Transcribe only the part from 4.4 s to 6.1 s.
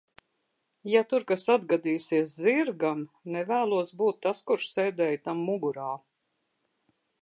kurš sēdēja tam mugurā.